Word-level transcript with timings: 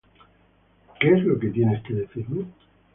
¿Qué 0.99 1.11
es 1.13 1.21
lo 1.25 1.37
que 1.39 1.49
tienes 1.51 1.83
que 1.83 1.93
decirme? 1.93 2.45